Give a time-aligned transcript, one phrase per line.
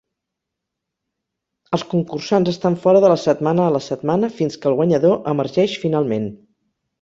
[1.77, 5.77] Els concursants estan fora de la setmana a la setmana fins que el guanyador emergeix
[5.85, 6.29] finalment.